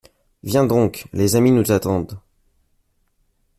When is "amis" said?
1.35-1.51